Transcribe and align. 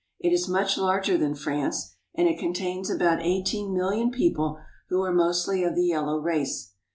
It 0.19 0.33
is 0.33 0.49
much 0.49 0.79
larger 0.79 1.15
than 1.15 1.35
France, 1.35 1.93
and 2.15 2.27
it 2.27 2.39
contains 2.39 2.89
about 2.89 3.21
eighteen 3.21 3.71
million 3.71 4.09
people, 4.09 4.57
who 4.89 5.03
are 5.03 5.13
mostly 5.13 5.63
of 5.63 5.75
the 5.75 5.85
yellow 5.85 6.17
race. 6.17 6.71